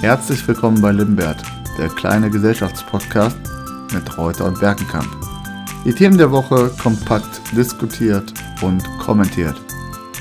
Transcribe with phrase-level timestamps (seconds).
[0.00, 1.42] Herzlich willkommen bei Limbert,
[1.76, 3.36] der kleine Gesellschaftspodcast
[3.92, 5.06] mit Reuter und Berkenkamp.
[5.84, 8.32] Die Themen der Woche kompakt diskutiert
[8.62, 9.60] und kommentiert.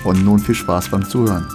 [0.04, 1.48] Und nun viel Spaß beim Zuhören.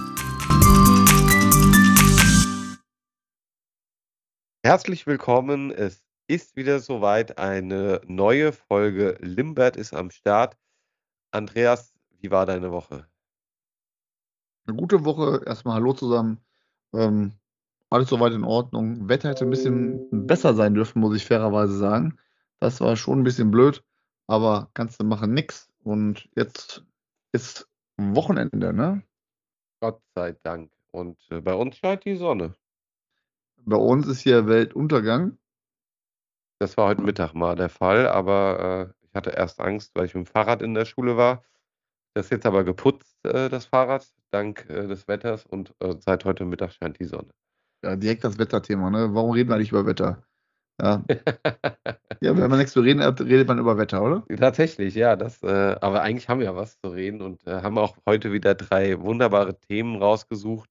[4.63, 5.69] Herzlich willkommen.
[5.69, 7.37] Es ist wieder soweit.
[7.37, 10.57] Eine neue Folge Limbert ist am Start.
[11.29, 13.05] Andreas, wie war deine Woche?
[14.65, 15.43] Eine gute Woche.
[15.45, 16.39] Erstmal Hallo zusammen.
[16.91, 17.33] Ähm,
[17.89, 19.07] alles soweit in Ordnung.
[19.07, 22.17] Wetter hätte ein bisschen besser sein dürfen, muss ich fairerweise sagen.
[22.59, 23.83] Das war schon ein bisschen blöd,
[24.27, 25.69] aber kannst du machen nix.
[25.83, 26.83] Und jetzt
[27.31, 27.67] ist
[27.97, 29.03] Wochenende, ne?
[29.81, 30.71] Gott sei Dank.
[30.91, 32.55] Und äh, bei uns scheint die Sonne.
[33.57, 35.37] Bei uns ist hier Weltuntergang.
[36.59, 40.15] Das war heute Mittag mal der Fall, aber äh, ich hatte erst Angst, weil ich
[40.15, 41.43] mit dem Fahrrad in der Schule war.
[42.13, 46.23] Das ist jetzt aber geputzt, äh, das Fahrrad, dank äh, des Wetters und äh, seit
[46.23, 47.33] heute Mittag scheint die Sonne.
[47.85, 49.13] Ja, direkt das Wetterthema, ne?
[49.13, 50.23] Warum reden wir nicht über Wetter?
[50.81, 51.03] Ja,
[52.19, 54.25] ja wenn man nichts zu reden hat, redet man über Wetter, oder?
[54.37, 55.15] Tatsächlich, ja.
[55.15, 58.33] Das, äh, aber eigentlich haben wir ja was zu reden und äh, haben auch heute
[58.33, 60.67] wieder drei wunderbare Themen rausgesucht.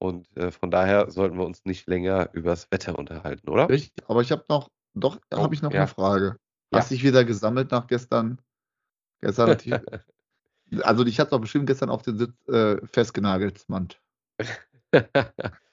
[0.00, 3.68] Und äh, von daher sollten wir uns nicht länger über das Wetter unterhalten, oder?
[3.68, 5.82] Richtig, aber ich habe noch, doch, Oh, habe ich noch ja.
[5.82, 6.38] eine Frage.
[6.72, 6.80] Ja.
[6.80, 8.40] Hast dich wieder gesammelt nach gestern?
[9.20, 13.90] Gestern hatte ich, also ich hatte doch bestimmt gestern auf den Sitz äh, festgenagelt, Mann.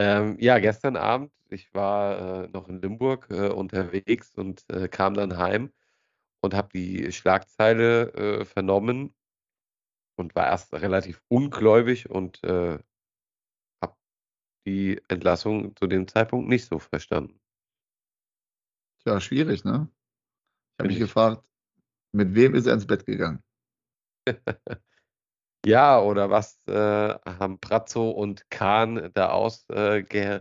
[0.00, 5.12] ähm, ja, gestern Abend, ich war äh, noch in Limburg äh, unterwegs und äh, kam
[5.12, 5.72] dann heim
[6.40, 9.14] und habe die Schlagzeile äh, vernommen
[10.16, 12.78] und war erst relativ ungläubig und äh,
[13.82, 13.94] habe
[14.66, 17.38] die Entlassung zu dem Zeitpunkt nicht so verstanden.
[19.02, 19.90] Tja, schwierig, ne?
[20.72, 21.46] Ich habe mich gefragt,
[22.12, 23.42] mit wem ist er ins Bett gegangen?
[25.66, 30.40] Ja, oder was äh, haben Pratzo und Kahn da aus, äh, ge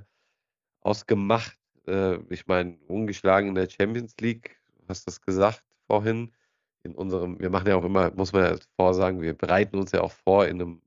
[0.82, 1.58] ausgemacht?
[1.88, 6.34] Äh, ich meine, ungeschlagen in der Champions League, du hast das gesagt vorhin.
[6.84, 10.02] In unserem, wir machen ja auch immer, muss man ja vorsagen, wir bereiten uns ja
[10.02, 10.82] auch vor in einem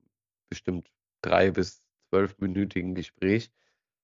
[0.49, 0.89] bestimmt
[1.21, 3.51] drei bis zwölfminütigen Gespräch.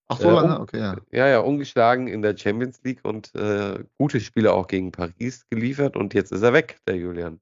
[0.07, 0.55] Ach so lange?
[0.55, 0.97] un- Okay, ja.
[1.11, 5.97] Ja, ja, ungeschlagen in der Champions League und äh, gute Spiele auch gegen Paris geliefert
[5.97, 7.41] und jetzt ist er weg, der Julian.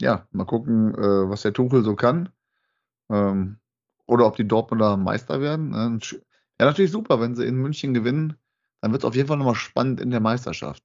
[0.00, 2.30] Ja, mal gucken, äh, was der Tuchel so kann.
[3.10, 3.58] Ähm,
[4.06, 5.70] oder ob die Dortmunder Meister werden.
[5.70, 5.86] ne?
[5.86, 6.12] Und
[6.58, 8.36] Ja, natürlich super, wenn sie in München gewinnen,
[8.80, 10.82] dann wird es auf jeden Fall nochmal spannend in der Meisterschaft.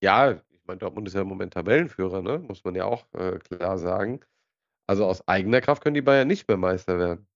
[0.00, 2.38] Ja, ich meine, Dortmund ist ja im Moment Tabellenführer, ne?
[2.38, 4.20] Muss man ja auch äh, klar sagen.
[4.86, 7.26] Also aus eigener Kraft können die Bayern nicht mehr Meister werden.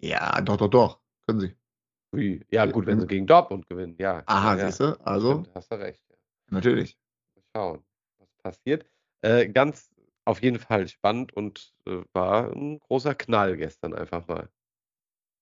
[0.00, 1.00] Ja, doch, doch, doch.
[1.26, 1.56] Können sie.
[2.12, 2.44] Wie?
[2.50, 4.22] Ja, gut, wenn sie gegen Dortmund gewinnen, ja.
[4.26, 4.66] Aha, ja, ja.
[4.66, 5.00] siehst du?
[5.04, 6.02] Also, Stimmt, hast du recht.
[6.08, 6.16] Ja.
[6.50, 6.98] natürlich.
[7.34, 7.84] Mal schauen,
[8.18, 8.86] was passiert.
[9.22, 9.90] Äh, ganz
[10.24, 14.50] auf jeden Fall spannend und äh, war ein großer Knall gestern einfach mal.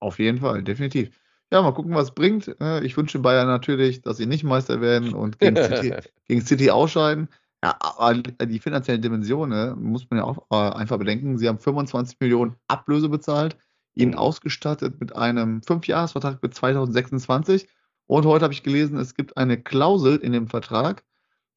[0.00, 1.10] Auf jeden Fall, definitiv.
[1.52, 2.48] Ja, mal gucken, was es bringt.
[2.60, 5.94] Äh, Ich wünsche Bayern natürlich, dass sie nicht Meister werden und gegen City,
[6.28, 7.28] gegen City ausscheiden.
[7.64, 11.38] Ja, aber die finanziellen Dimensionen muss man ja auch äh, einfach bedenken.
[11.38, 13.56] Sie haben 25 Millionen Ablöse bezahlt,
[13.94, 14.18] ihn Mhm.
[14.18, 17.68] ausgestattet mit einem Fünfjahresvertrag bis 2026.
[18.06, 21.04] Und heute habe ich gelesen, es gibt eine Klausel in dem Vertrag,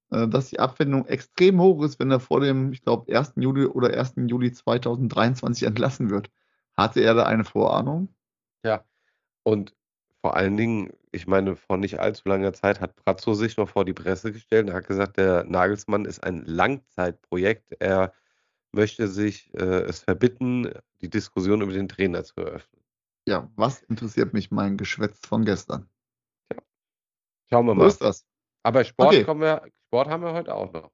[0.10, 3.42] dass die Abfindung extrem hoch ist, wenn er vor dem, ich glaube, 1.
[3.42, 4.28] Juli oder 1.
[4.30, 6.32] Juli 2023 entlassen wird.
[6.78, 8.10] Hatte er da eine Vorahnung?
[8.64, 8.86] Ja,
[9.44, 9.76] und
[10.22, 13.86] vor allen Dingen, ich meine, vor nicht allzu langer Zeit hat Brazzo sich noch vor
[13.86, 17.76] die Presse gestellt und hat gesagt, der Nagelsmann ist ein Langzeitprojekt.
[17.82, 18.14] Er
[18.74, 20.72] möchte sich äh, es verbitten,
[21.02, 22.84] die Diskussion über den Trainer zu eröffnen.
[23.26, 25.90] Ja, was interessiert mich mein Geschwätz von gestern?
[27.50, 27.88] Schauen wir So mal.
[27.88, 28.26] ist das.
[28.64, 29.24] Aber Sport, Okay.
[29.24, 30.92] kommen wir, Sport haben wir heute auch noch.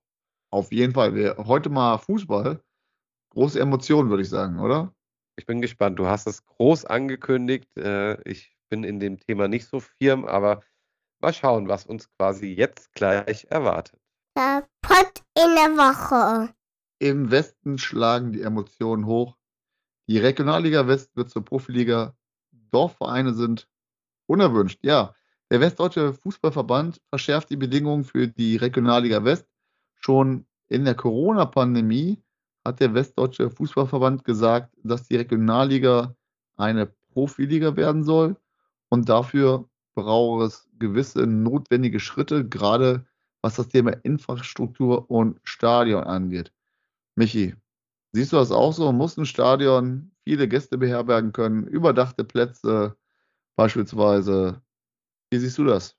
[0.51, 1.13] Auf jeden Fall.
[1.16, 2.63] Wir, heute mal Fußball.
[3.31, 4.95] Große Emotionen, würde ich sagen, oder?
[5.35, 6.00] Ich bin gespannt.
[6.00, 7.75] Du hast es groß angekündigt.
[7.78, 10.63] Äh, ich bin in dem Thema nicht so firm, aber
[11.19, 14.00] mal schauen, was uns quasi jetzt gleich erwartet.
[14.38, 16.53] Der Pott in der Woche.
[17.00, 19.36] Im Westen schlagen die Emotionen hoch.
[20.07, 22.15] Die Regionalliga West wird zur Profiliga.
[22.71, 23.68] Dorfvereine sind
[24.25, 24.80] unerwünscht.
[24.83, 25.13] Ja,
[25.56, 29.48] der Westdeutsche Fußballverband verschärft die Bedingungen für die Regionalliga West.
[29.96, 32.22] Schon in der Corona-Pandemie
[32.66, 36.13] hat der Westdeutsche Fußballverband gesagt, dass die Regionalliga
[36.57, 38.36] eine Profiliga werden soll.
[38.90, 43.06] Und dafür braucht es gewisse notwendige Schritte, gerade
[43.42, 46.51] was das Thema Infrastruktur und Stadion angeht.
[47.16, 47.56] Michi,
[48.12, 48.92] siehst du das auch so?
[48.92, 52.98] Muss ein Stadion viele Gäste beherbergen können, überdachte Plätze
[53.56, 54.64] beispielsweise?
[55.30, 55.98] Wie siehst du das?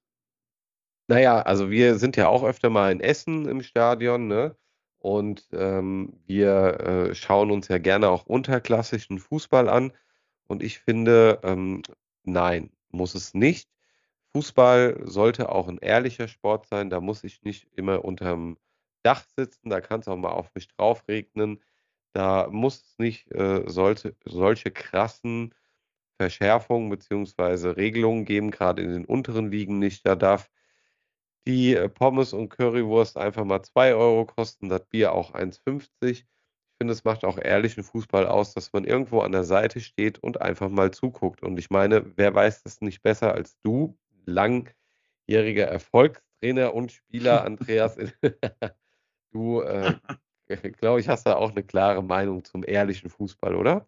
[1.09, 4.57] Naja, also wir sind ja auch öfter mal in Essen im Stadion, ne?
[4.99, 6.81] Und ähm, wir
[7.11, 9.93] äh, schauen uns ja gerne auch unterklassischen Fußball an.
[10.49, 11.83] Und ich finde, ähm,
[12.25, 13.71] nein, muss es nicht.
[14.33, 16.91] Fußball sollte auch ein ehrlicher Sport sein.
[16.91, 18.59] Da muss ich nicht immer unterm
[19.03, 19.71] Dach sitzen.
[19.71, 21.63] Da kann es auch mal auf mich drauf regnen.
[22.13, 25.55] Da muss es nicht äh, solche, solche krassen
[26.19, 27.71] Verschärfungen bzw.
[27.71, 30.07] Regelungen geben, gerade in den unteren Ligen nicht.
[30.07, 30.51] Da darf
[31.47, 35.87] die äh, Pommes und Currywurst einfach mal 2 Euro kosten, das Bier auch 1,50.
[36.03, 36.27] Ich
[36.79, 40.41] finde, es macht auch ehrlichen Fußball aus, dass man irgendwo an der Seite steht und
[40.43, 41.43] einfach mal zuguckt.
[41.43, 43.97] Und ich meine, wer weiß das nicht besser als du,
[44.27, 47.97] langjähriger Erfolgstrainer und Spieler, Andreas.
[49.33, 49.95] du, äh,
[50.73, 53.87] glaube ich, hast da auch eine klare Meinung zum ehrlichen Fußball, oder?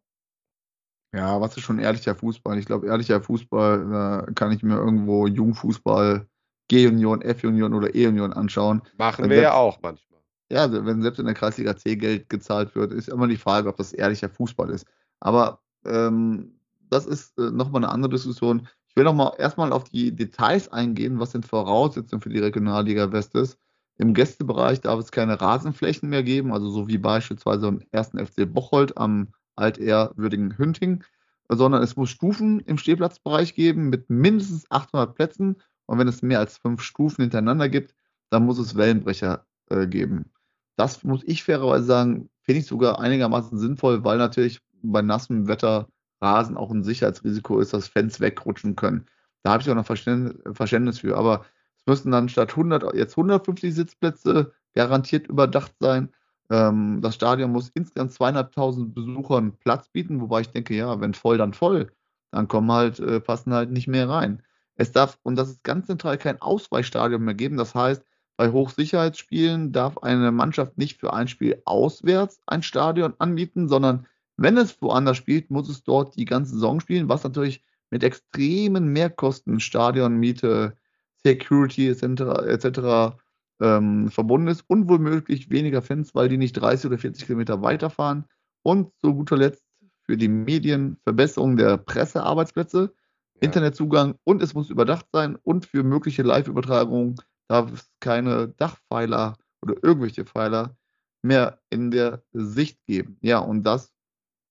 [1.14, 2.58] Ja, was ist schon ehrlicher Fußball?
[2.58, 6.26] Ich glaube, ehrlicher Fußball, da kann ich mir irgendwo Jugendfußball
[6.69, 8.82] G-Union, F-Union oder E-Union anschauen.
[8.99, 10.20] Machen wenn wir selbst, ja auch manchmal.
[10.50, 13.76] Ja, wenn selbst in der Kreisliga C Geld gezahlt wird, ist immer die Frage, ob
[13.76, 14.87] das ehrlicher Fußball ist.
[15.20, 16.58] Aber ähm,
[16.90, 18.69] das ist äh, nochmal eine andere Diskussion.
[18.88, 23.34] Ich will nochmal erstmal auf die Details eingehen, was denn Voraussetzungen für die Regionalliga West
[23.34, 23.58] ist.
[23.96, 28.50] Im Gästebereich darf es keine Rasenflächen mehr geben, also so wie beispielsweise im ersten FC
[28.50, 29.28] Bocholt am
[29.58, 31.05] altehrwürdigen Hünting,
[31.49, 35.56] sondern es muss Stufen im Stehplatzbereich geben mit mindestens 800 Plätzen
[35.87, 37.94] und wenn es mehr als fünf Stufen hintereinander gibt,
[38.31, 40.31] dann muss es Wellenbrecher äh, geben.
[40.76, 45.88] Das muss ich fairerweise sagen, finde ich sogar einigermaßen sinnvoll, weil natürlich bei nassem Wetter
[46.20, 49.06] Rasen auch ein Sicherheitsrisiko ist, dass Fans wegrutschen können.
[49.43, 51.16] Da habe ich auch noch Verständnis für.
[51.16, 51.44] Aber
[51.78, 56.11] es müssen dann statt 100 jetzt 150 Sitzplätze garantiert überdacht sein.
[56.50, 61.39] Ähm, das Stadion muss insgesamt zweieinhalbtausend Besuchern Platz bieten, wobei ich denke, ja, wenn voll,
[61.39, 61.93] dann voll.
[62.31, 64.43] Dann kommen halt, äh, passen halt nicht mehr rein.
[64.77, 67.56] Es darf, und das ist ganz zentral, kein Ausweichstadion mehr geben.
[67.56, 68.03] Das heißt,
[68.37, 74.06] bei Hochsicherheitsspielen darf eine Mannschaft nicht für ein Spiel auswärts ein Stadion anbieten, sondern
[74.37, 78.93] wenn es woanders spielt, muss es dort die ganze Saison spielen, was natürlich mit extremen
[78.93, 80.77] Mehrkosten, Stadionmiete,
[81.25, 82.05] Security etc.
[82.47, 83.19] etc.
[83.60, 88.25] Ähm, verbunden ist und womöglich weniger Fans, weil die nicht 30 oder 40 Kilometer weiterfahren.
[88.62, 89.64] Und zu guter Letzt
[90.05, 92.94] für die Medien Verbesserung der Pressearbeitsplätze.
[93.40, 97.16] Internetzugang und es muss überdacht sein und für mögliche Live-Übertragungen
[97.49, 100.76] darf es keine Dachpfeiler oder irgendwelche Pfeiler
[101.22, 103.16] mehr in der Sicht geben.
[103.20, 103.93] Ja, und das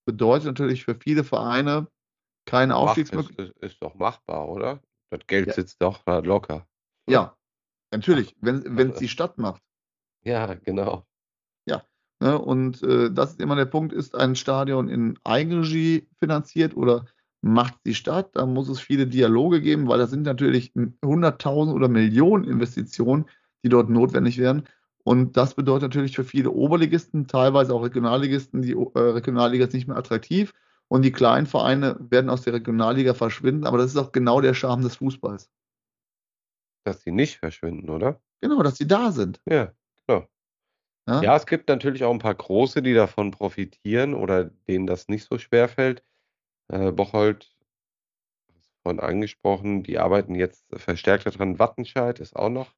[0.06, 1.88] bedeutet natürlich für viele Vereine
[2.46, 3.50] keine Aufstiegsmöglichkeit.
[3.60, 4.80] Ist, ist, doch machbar, oder?
[5.10, 5.52] Das Geld ja.
[5.54, 6.66] sitzt doch locker.
[7.08, 7.36] Ja,
[7.90, 9.62] natürlich, wenn es die Stadt macht.
[10.22, 11.04] Ja, genau.
[11.66, 11.82] Ja,
[12.20, 17.06] ne, und äh, das ist immer der Punkt, ist ein Stadion in Eigenregie finanziert oder
[17.40, 20.72] macht die Stadt, da muss es viele Dialoge geben, weil das sind natürlich
[21.04, 23.26] hunderttausend oder Millionen Investitionen,
[23.62, 24.64] die dort notwendig werden.
[25.04, 29.88] Und das bedeutet natürlich für viele Oberligisten, teilweise auch Regionalligisten, die äh, Regionalliga ist nicht
[29.88, 30.52] mehr attraktiv
[30.88, 33.66] und die kleinen Vereine werden aus der Regionalliga verschwinden.
[33.66, 35.48] Aber das ist auch genau der Charme des Fußballs.
[36.84, 38.20] Dass sie nicht verschwinden, oder?
[38.40, 39.40] Genau, dass sie da sind.
[39.46, 39.72] Ja,
[40.06, 40.26] genau.
[41.06, 41.22] Ja?
[41.22, 45.26] ja, es gibt natürlich auch ein paar große, die davon profitieren oder denen das nicht
[45.28, 46.02] so schwer fällt.
[46.68, 47.50] Äh, Bocholt,
[48.82, 51.58] vorhin angesprochen, die arbeiten jetzt verstärkt daran.
[51.58, 52.74] Wattenscheid ist auch noch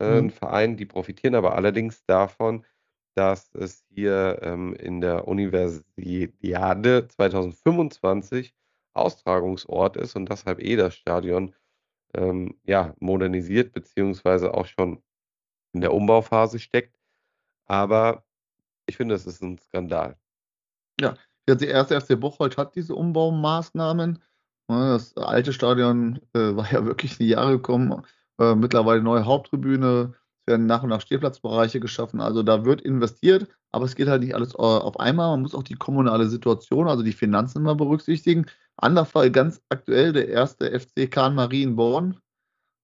[0.00, 0.26] äh, mhm.
[0.26, 2.64] ein Verein, die profitieren aber allerdings davon,
[3.14, 8.54] dass es hier ähm, in der Universiade 2025
[8.92, 11.54] Austragungsort ist und deshalb eh das Stadion
[12.16, 15.02] ähm, ja, modernisiert beziehungsweise auch schon
[15.72, 16.98] in der Umbauphase steckt.
[17.66, 18.24] Aber
[18.86, 20.16] ich finde, es ist ein Skandal.
[21.00, 21.14] Ja,
[21.48, 24.22] ja, die erste FC Bocholt hat diese Umbaumaßnahmen.
[24.68, 28.02] Das alte Stadion äh, war ja wirklich in die Jahre gekommen.
[28.40, 32.20] Äh, mittlerweile neue Haupttribüne, es werden nach und nach Stehplatzbereiche geschaffen.
[32.20, 35.30] Also da wird investiert, aber es geht halt nicht alles äh, auf einmal.
[35.30, 38.46] Man muss auch die kommunale Situation, also die Finanzen mal berücksichtigen.
[38.76, 42.18] Anderer Fall ganz aktuell, der erste FC Kahn Marienborn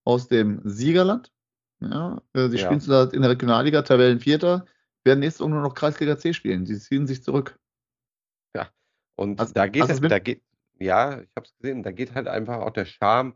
[0.04, 1.32] aus dem Siegerland.
[1.80, 2.64] Ja, äh, sie ja.
[2.64, 4.66] spielen in der Regionalliga, Tabellenvierter,
[5.04, 6.66] werden nächstes Jahr nur noch Kreisliga C spielen.
[6.66, 7.58] Sie ziehen sich zurück.
[9.16, 10.42] Und also, da geht also es, da geht,
[10.78, 13.34] ja, ich habe es gesehen, da geht halt einfach auch der Charme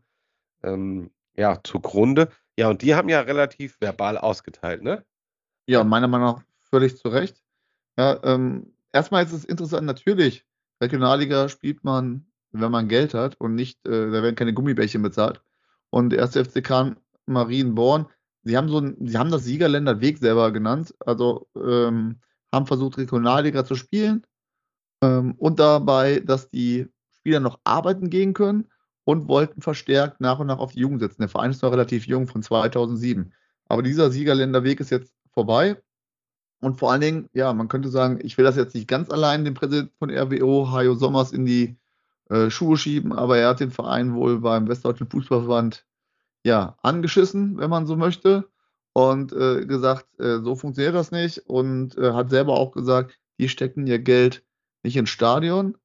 [0.62, 2.30] ähm, ja, zugrunde.
[2.58, 5.04] Ja, und die haben ja relativ verbal ausgeteilt, ne?
[5.68, 7.42] Ja, meiner Meinung nach völlig zu Recht.
[7.98, 10.44] Ja, ähm, erstmal ist es interessant, natürlich,
[10.82, 15.42] Regionalliga spielt man, wenn man Geld hat und nicht, äh, da werden keine Gummibärchen bezahlt.
[15.90, 16.62] Und der erste FC
[17.26, 18.06] Marienborn,
[18.42, 22.20] sie haben so ein, sie haben das Siegerländerweg selber genannt, also ähm,
[22.52, 24.26] haben versucht, Regionalliga zu spielen,
[25.02, 26.88] ähm, und dabei, dass die
[27.18, 28.68] Spieler noch arbeiten gehen können
[29.04, 31.22] und wollten verstärkt nach und nach auf die Jugend setzen.
[31.22, 33.32] Der Verein ist noch relativ jung von 2007.
[33.68, 35.80] Aber dieser Siegerländerweg ist jetzt vorbei.
[36.60, 39.44] Und vor allen Dingen, ja, man könnte sagen, ich will das jetzt nicht ganz allein
[39.44, 41.76] den Präsidenten von RWO, Hajo Sommers, in die
[42.30, 45.86] äh, Schuhe schieben, aber er hat den Verein wohl beim Westdeutschen Fußballverband
[46.44, 48.48] ja angeschissen, wenn man so möchte,
[48.96, 53.50] und äh, gesagt, äh, so funktioniert das nicht und äh, hat selber auch gesagt, die
[53.50, 54.42] stecken ihr Geld
[54.82, 55.76] nicht ins Stadion,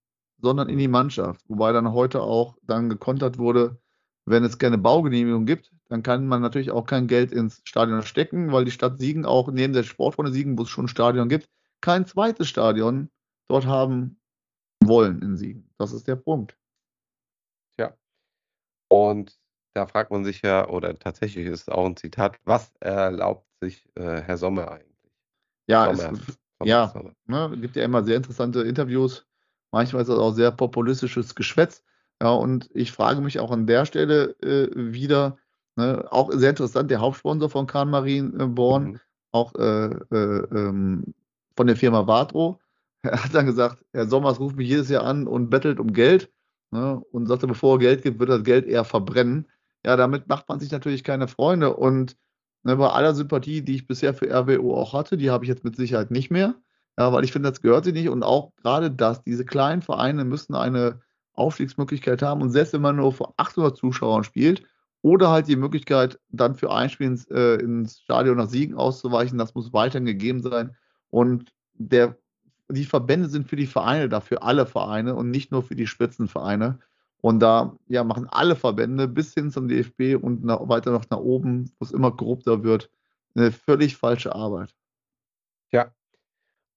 [0.42, 1.44] sondern in die Mannschaft.
[1.50, 3.78] Wobei dann heute auch dann gekontert wurde,
[4.26, 8.54] wenn es keine Baugenehmigung gibt, dann kann man natürlich auch kein Geld ins Stadion stecken,
[8.54, 11.50] weil die Stadt Siegen auch neben der Sportfreunde Siegen, wo es schon ein Stadion gibt,
[11.82, 13.10] kein zweites Stadion
[13.50, 14.18] dort haben
[14.82, 15.70] wollen in Siegen.
[15.78, 16.58] Das ist der Punkt.
[17.76, 17.94] Tja.
[18.88, 19.38] Und
[19.74, 23.86] da fragt man sich ja, oder tatsächlich ist es auch ein Zitat, was erlaubt sich
[23.96, 25.12] äh, Herr Sommer eigentlich?
[25.68, 26.26] Ja, Sommer, es,
[26.58, 27.14] Sommer, ja, Sommer.
[27.26, 29.28] ne, gibt ja immer sehr interessante Interviews.
[29.72, 31.84] Manchmal ist das auch sehr populistisches Geschwätz.
[32.22, 35.38] Ja, und ich frage mich auch an der Stelle äh, wieder,
[35.76, 39.00] ne, auch sehr interessant, der Hauptsponsor von Kahn Marienborn, Mhm.
[39.32, 41.14] auch äh, äh, ähm,
[41.56, 42.60] von der Firma Vatro,
[43.04, 46.32] er hat dann gesagt, Herr Sommers ruft mich jedes Jahr an und bettelt um Geld
[46.72, 49.48] ne, und sagte, bevor er Geld gibt, wird das Geld eher verbrennen.
[49.86, 52.16] Ja, damit macht man sich natürlich keine Freunde und
[52.64, 55.64] ne, bei aller Sympathie, die ich bisher für RWO auch hatte, die habe ich jetzt
[55.64, 56.56] mit Sicherheit nicht mehr.
[57.00, 58.10] Ja, weil ich finde, das gehört sie nicht.
[58.10, 61.00] Und auch gerade das, diese kleinen Vereine müssen eine
[61.34, 62.42] Aufstiegsmöglichkeit haben.
[62.42, 64.64] Und selbst wenn man nur vor 800 Zuschauern spielt
[65.02, 69.38] oder halt die Möglichkeit, dann für ein Spiel ins, äh, ins Stadion nach Siegen auszuweichen,
[69.38, 70.76] das muss weiterhin gegeben sein.
[71.10, 72.18] Und der,
[72.70, 75.88] die Verbände sind für die Vereine da, für alle Vereine und nicht nur für die
[75.88, 76.80] Spitzenvereine.
[77.22, 81.20] Und da ja, machen alle Verbände bis hin zum DFB und nach, weiter noch nach
[81.20, 82.90] oben, wo es immer korrupter wird,
[83.36, 84.76] eine völlig falsche Arbeit.
[85.72, 85.94] Ja.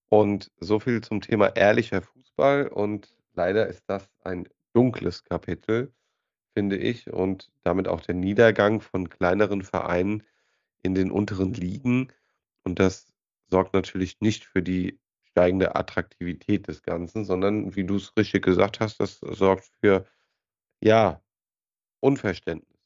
[0.08, 2.68] Und so viel zum Thema ehrlicher Fußball.
[2.68, 5.92] Und leider ist das ein dunkles Kapitel,
[6.54, 7.12] finde ich.
[7.12, 10.22] Und damit auch der Niedergang von kleineren Vereinen
[10.82, 12.12] in den unteren Ligen.
[12.62, 13.12] Und das
[13.50, 18.80] sorgt natürlich nicht für die steigende Attraktivität des Ganzen, sondern, wie du es richtig gesagt
[18.80, 20.06] hast, das sorgt für,
[20.80, 21.20] ja,
[22.00, 22.78] Unverständnis.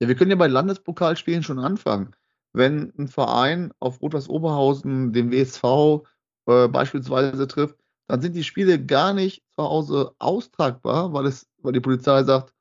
[0.00, 2.14] Ja, wir können ja bei Landespokalspielen schon anfangen.
[2.52, 6.04] Wenn ein Verein auf Rot-Weiß Oberhausen den WSV
[6.46, 7.76] äh, beispielsweise trifft,
[8.06, 12.53] dann sind die Spiele gar nicht zu Hause austragbar, weil, es, weil die Polizei sagt,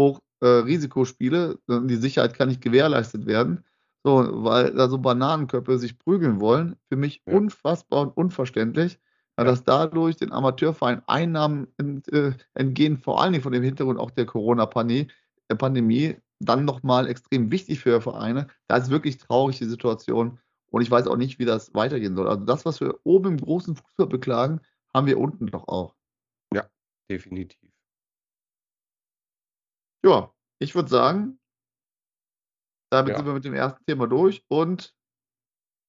[0.00, 3.64] hoch äh, Risikospiele, die Sicherheit kann nicht gewährleistet werden.
[4.02, 6.76] So, weil da so Bananenköpfe sich prügeln wollen.
[6.88, 7.36] Für mich Ja.
[7.36, 8.98] unfassbar und unverständlich,
[9.38, 9.50] ja, Ja.
[9.50, 14.10] dass dadurch den Amateurverein Einnahmen ent, äh, entgehen, vor allen Dingen von dem Hintergrund auch
[14.10, 15.08] der Corona-Pandemie,
[15.58, 18.46] Pandemie, dann nochmal extrem wichtig für Vereine.
[18.68, 20.38] Da ist wirklich traurig die Situation
[20.70, 22.28] und ich weiß auch nicht, wie das weitergehen soll.
[22.28, 24.60] Also das, was wir oben im großen Fußball beklagen,
[24.94, 25.94] haben wir unten doch auch.
[27.10, 27.69] Definitiv.
[30.04, 31.38] Ja, ich würde sagen,
[32.90, 33.16] damit Ja.
[33.18, 34.94] sind wir mit dem ersten Thema durch und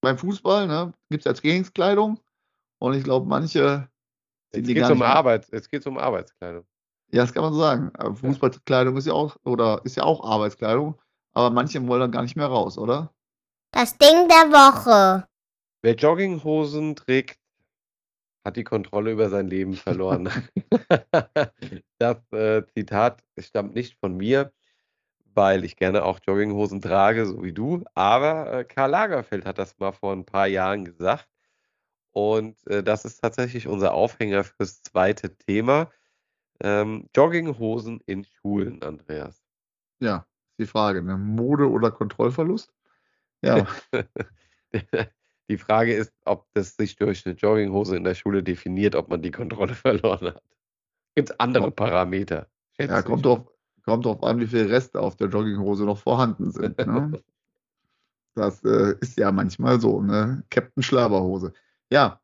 [0.01, 2.19] beim Fußball ne, gibt es ja Trainingskleidung
[2.79, 3.89] und ich glaube, manche
[4.51, 5.07] sind Jetzt geht es gar um nicht.
[5.07, 6.65] Arbeit, jetzt geht's um Arbeitskleidung.
[7.11, 7.91] Ja, das kann man so sagen.
[7.95, 10.99] Aber Fußballkleidung ist ja auch oder ist ja auch Arbeitskleidung,
[11.33, 13.13] aber manche wollen dann gar nicht mehr raus, oder?
[13.71, 15.27] Das Ding der Woche.
[15.81, 17.39] Wer Jogginghosen trägt,
[18.43, 20.29] hat die Kontrolle über sein Leben verloren.
[21.99, 24.51] das äh, Zitat stammt nicht von mir,
[25.33, 27.83] weil ich gerne auch Jogginghosen trage, so wie du.
[27.93, 31.27] Aber äh, Karl Lagerfeld hat das mal vor ein paar Jahren gesagt.
[32.11, 35.89] Und äh, das ist tatsächlich unser Aufhänger fürs zweite Thema.
[36.59, 39.41] Ähm, Jogginghosen in Schulen, Andreas.
[39.99, 41.01] Ja, ist die Frage.
[41.01, 41.17] Ne?
[41.17, 42.73] Mode oder Kontrollverlust?
[43.41, 43.65] Ja,
[45.51, 49.21] Die Frage ist, ob das sich durch eine Jogginghose in der Schule definiert, ob man
[49.21, 50.43] die Kontrolle verloren hat.
[51.13, 52.47] Gibt es andere Parameter?
[52.79, 53.51] Ja kommt, drauf,
[53.83, 56.77] kommt drauf an, wie viele Reste auf der Jogginghose noch vorhanden sind.
[56.77, 57.21] Ne?
[58.33, 60.41] Das äh, ist ja manchmal so, ne?
[60.49, 61.51] Captain Schlaberhose.
[61.91, 62.21] Ja,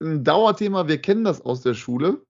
[0.00, 2.24] ein Dauerthema, wir kennen das aus der Schule.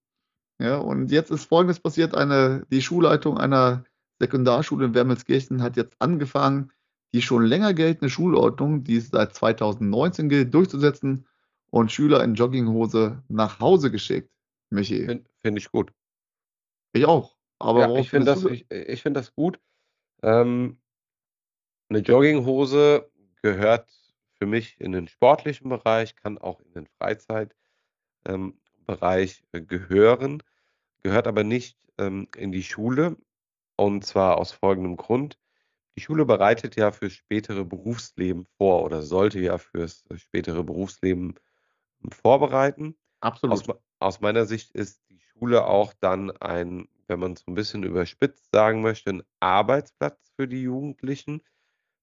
[0.59, 3.85] Ja, und jetzt ist Folgendes passiert: eine, Die Schulleitung einer
[4.19, 6.73] Sekundarschule in Wermelskirchen hat jetzt angefangen,
[7.13, 11.27] die schon länger geltende Schulordnung, die seit 2019 gilt, durchzusetzen
[11.71, 14.31] und Schüler in Jogginghose nach Hause geschickt.
[14.71, 15.93] Michi, Finde find ich gut.
[16.93, 17.37] ich auch.
[17.59, 19.61] Aber ja, ich finde das, ich, ich find das gut.
[20.23, 20.79] Ähm,
[21.89, 23.11] eine Jogginghose
[23.43, 23.89] gehört
[24.39, 27.55] für mich in den sportlichen Bereich, kann auch in den Freizeitbereich
[28.25, 28.55] ähm,
[29.53, 30.43] äh, gehören,
[31.03, 33.17] gehört aber nicht ähm, in die Schule.
[33.77, 35.39] Und zwar aus folgendem Grund.
[35.97, 41.35] Die Schule bereitet ja fürs spätere Berufsleben vor oder sollte ja fürs äh, spätere Berufsleben
[42.03, 42.97] ähm, vorbereiten.
[43.21, 43.69] Absolut.
[43.69, 47.55] Aus, aus meiner Sicht ist die Schule auch dann ein, wenn man es so ein
[47.55, 51.43] bisschen überspitzt sagen möchte, ein Arbeitsplatz für die Jugendlichen,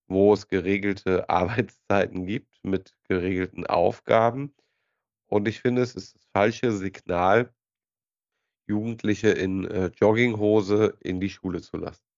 [0.07, 4.53] wo es geregelte Arbeitszeiten gibt mit geregelten Aufgaben.
[5.27, 7.53] Und ich finde, es ist das falsche Signal,
[8.67, 12.08] Jugendliche in äh, Jogginghose in die Schule zu lassen.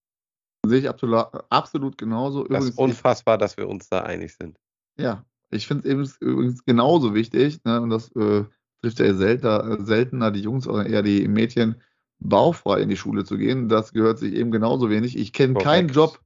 [0.64, 2.44] Sehe ich absolut, absolut genauso.
[2.44, 4.58] Das ist unfassbar, dass wir uns da einig sind.
[4.96, 8.44] Ja, ich finde es übrigens genauso wichtig, ne, und das äh,
[8.80, 11.82] trifft ja seltener, seltener die Jungs oder eher die Mädchen,
[12.20, 13.68] bauchfrei in die Schule zu gehen.
[13.68, 15.18] Das gehört sich eben genauso wenig.
[15.18, 16.20] Ich kenne keinen Job,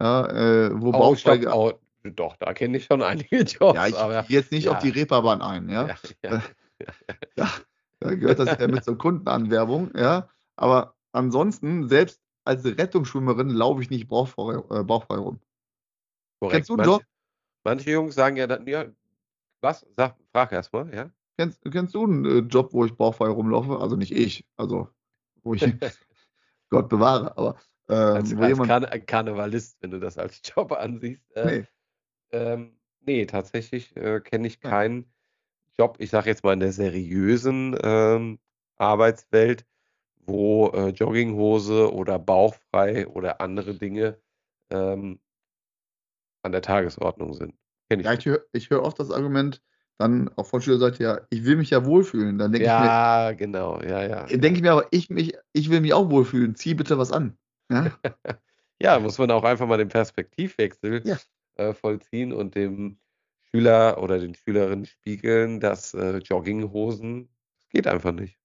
[0.00, 1.40] ja, äh, wo Oh, bauchfrei.
[1.40, 1.72] stopp, oh,
[2.10, 3.76] doch, da kenne ich schon einige Jobs.
[3.76, 4.72] ja, ich aber, jetzt nicht ja.
[4.72, 5.88] auf die Reeperbahn ein, ja.
[6.22, 6.42] ja,
[7.36, 7.50] ja,
[8.00, 10.28] Da gehört das ja mit zur Kundenanwerbung, ja.
[10.56, 15.40] Aber ansonsten, selbst als Rettungsschwimmerin laufe ich nicht bauchfrei, äh, bauchfrei rum.
[16.40, 16.66] korrekt.
[16.66, 17.06] Kennst du einen manche, Job?
[17.64, 18.86] manche Jungs sagen ja dann, ja,
[19.60, 19.86] was?
[19.90, 21.10] Sag, frag erst mal, ja?
[21.38, 23.78] Kennst, kennst du einen äh, Job, wo ich bauchfrei rumlaufe?
[23.78, 24.88] Also nicht ich, also
[25.42, 25.62] wo ich
[26.70, 27.56] Gott bewahre, aber
[27.88, 28.68] ähm, als wo als jemand.
[28.68, 31.22] Karne Karnevalist, wenn du das als Job ansiehst.
[31.36, 31.66] Äh, Nee,
[32.32, 35.12] Ähm, nee, tatsächlich äh, kenne ich keinen
[35.78, 38.38] Job, ich sage jetzt mal in der seriösen ähm,
[38.76, 39.66] Arbeitswelt,
[40.26, 44.18] wo äh, Jogginghose oder bauchfrei oder andere Dinge
[44.70, 45.20] ähm,
[46.42, 47.54] an der Tagesordnung sind.
[47.88, 49.62] Kenn ich ja, ich höre ich hör oft das Argument
[49.98, 52.38] dann auch von Schülerseite, ja, ich will mich ja wohlfühlen.
[52.38, 54.26] Dann denke Ja, genau, ja, ja.
[54.26, 56.54] ich mir, denke ich mir aber, ich, mich, ich will mich auch wohlfühlen.
[56.54, 57.36] Zieh bitte was an.
[57.70, 57.92] Ja?
[58.78, 61.16] Ja, muss man auch einfach mal den Perspektivwechsel Ja.
[61.54, 62.98] äh, vollziehen und dem
[63.40, 68.38] Schüler oder den Schülerinnen spiegeln, dass äh, Jogginghosen, das geht einfach nicht.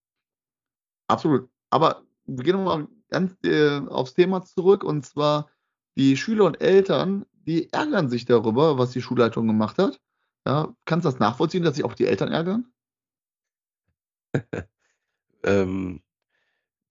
[1.07, 1.49] Absolut.
[1.71, 5.49] Aber wir gehen nochmal ganz äh, aufs Thema zurück und zwar
[5.97, 9.99] die Schüler und Eltern, die ärgern sich darüber, was die Schulleitung gemacht hat.
[10.45, 12.71] Ja, kannst du das nachvollziehen, dass sich auch die Eltern ärgern?
[15.43, 16.03] Ähm,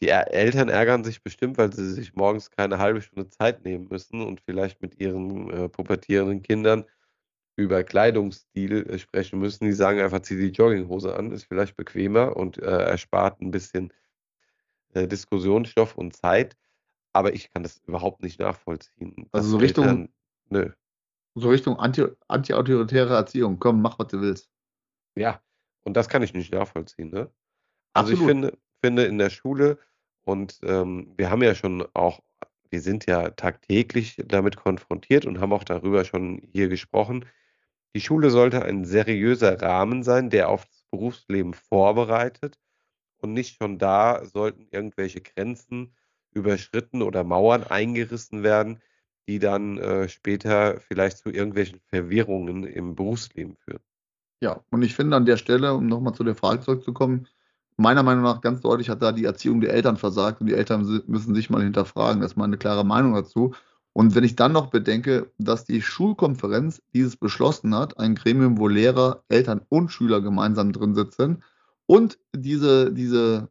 [0.00, 4.22] die Eltern ärgern sich bestimmt, weil sie sich morgens keine halbe Stunde Zeit nehmen müssen
[4.22, 6.84] und vielleicht mit ihren äh, pubertierenden Kindern
[7.54, 9.66] über Kleidungsstil äh, sprechen müssen.
[9.66, 13.92] Die sagen einfach, zieh die Jogginghose an, ist vielleicht bequemer und äh, erspart ein bisschen
[14.94, 16.56] äh, Diskussionsstoff und Zeit.
[17.12, 19.28] Aber ich kann das überhaupt nicht nachvollziehen.
[19.32, 20.08] Also so Richtung- Eltern,
[20.48, 20.70] nö.
[21.34, 23.58] So Richtung anti- anti-autoritäre Erziehung.
[23.58, 24.50] Komm, mach, was du willst.
[25.16, 25.40] Ja,
[25.84, 27.30] und das kann ich nicht nachvollziehen, ne?
[27.92, 28.28] Also ich Absolut.
[28.28, 29.78] finde, finde in der Schule
[30.22, 32.20] und ähm, wir haben ja schon auch,
[32.70, 37.26] wir sind ja tagtäglich damit konfrontiert und haben auch darüber schon hier gesprochen.
[37.96, 42.58] Die Schule sollte ein seriöser Rahmen sein, der auf das Berufsleben vorbereitet
[43.22, 45.94] und nicht schon da sollten irgendwelche Grenzen
[46.32, 48.80] überschritten oder Mauern eingerissen werden,
[49.28, 53.82] die dann äh, später vielleicht zu irgendwelchen Verwirrungen im Berufsleben führen.
[54.40, 57.26] Ja, und ich finde an der Stelle, um nochmal zu der Frage zurückzukommen,
[57.76, 61.02] meiner Meinung nach ganz deutlich hat da die Erziehung der Eltern versagt und die Eltern
[61.06, 62.20] müssen sich mal hinterfragen.
[62.20, 63.54] Das ist meine klare Meinung dazu.
[63.92, 68.68] Und wenn ich dann noch bedenke, dass die Schulkonferenz dieses beschlossen hat, ein Gremium, wo
[68.68, 71.42] Lehrer, Eltern und Schüler gemeinsam drin sitzen
[71.90, 73.48] und diese, diese,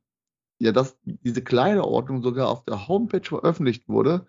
[0.59, 4.27] ja, dass diese Kleiderordnung sogar auf der Homepage veröffentlicht wurde,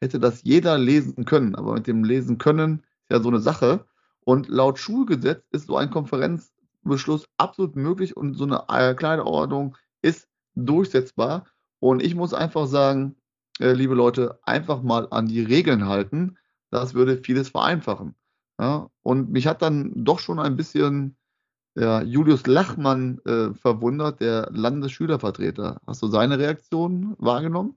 [0.00, 1.54] hätte das jeder lesen können.
[1.54, 3.84] Aber mit dem Lesen können ist ja so eine Sache.
[4.24, 10.26] Und laut Schulgesetz ist so ein Konferenzbeschluss absolut möglich und so eine äh, Kleiderordnung ist
[10.54, 11.44] durchsetzbar.
[11.80, 13.14] Und ich muss einfach sagen,
[13.58, 16.38] äh, liebe Leute, einfach mal an die Regeln halten.
[16.70, 18.14] Das würde vieles vereinfachen.
[18.58, 18.88] Ja?
[19.02, 21.18] Und mich hat dann doch schon ein bisschen
[21.74, 25.80] ja, Julius Lachmann äh, verwundert, der Landesschülervertreter.
[25.86, 27.76] Hast du seine Reaktion wahrgenommen?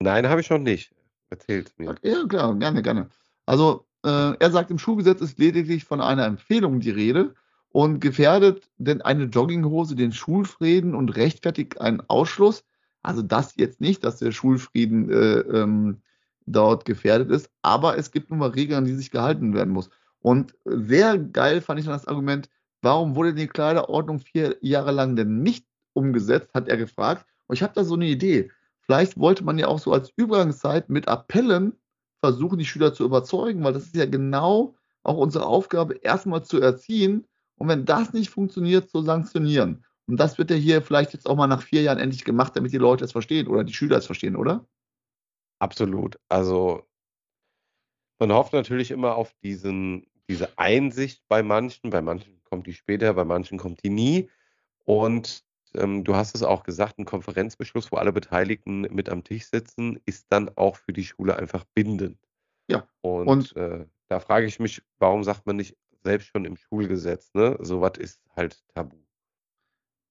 [0.00, 0.94] Nein, habe ich noch nicht.
[1.30, 1.94] Erzähl's mir.
[2.02, 3.08] Ja, klar, gerne, gerne.
[3.46, 7.34] Also, äh, er sagt, im Schulgesetz ist lediglich von einer Empfehlung die Rede
[7.70, 12.64] und gefährdet denn eine Jogginghose den Schulfrieden und rechtfertigt einen Ausschluss.
[13.02, 16.02] Also das jetzt nicht, dass der Schulfrieden äh, ähm,
[16.46, 19.90] dort gefährdet ist, aber es gibt nun mal Regeln, an die sich gehalten werden muss.
[20.20, 22.48] Und sehr geil fand ich dann das Argument,
[22.82, 27.26] warum wurde die Kleiderordnung vier Jahre lang denn nicht umgesetzt, hat er gefragt.
[27.46, 28.50] Und ich habe da so eine Idee.
[28.80, 31.72] Vielleicht wollte man ja auch so als Übergangszeit mit Appellen
[32.20, 36.60] versuchen, die Schüler zu überzeugen, weil das ist ja genau auch unsere Aufgabe, erstmal zu
[36.60, 39.84] erziehen und wenn das nicht funktioniert, zu sanktionieren.
[40.06, 42.72] Und das wird ja hier vielleicht jetzt auch mal nach vier Jahren endlich gemacht, damit
[42.72, 44.66] die Leute es verstehen oder die Schüler es verstehen, oder?
[45.58, 46.18] Absolut.
[46.28, 46.88] Also
[48.18, 51.90] man hofft natürlich immer auf diesen, diese Einsicht bei manchen.
[51.90, 54.30] Bei manchen kommt die später, bei manchen kommt die nie.
[54.84, 59.46] Und ähm, du hast es auch gesagt, ein Konferenzbeschluss, wo alle Beteiligten mit am Tisch
[59.46, 62.18] sitzen, ist dann auch für die Schule einfach bindend.
[62.68, 66.56] Ja, Und, und- äh, da frage ich mich, warum sagt man nicht selbst schon im
[66.56, 67.58] Schulgesetz, ne?
[67.60, 68.96] Sowas ist halt tabu.